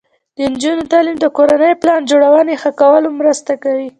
د 0.35 0.37
نجونو 0.51 0.83
تعلیم 0.91 1.17
د 1.21 1.25
کورنۍ 1.37 1.73
پلان 1.81 2.01
جوړونې 2.09 2.55
ښه 2.61 2.71
کولو 2.81 3.09
مرسته 3.19 3.51
ده. 3.61 3.71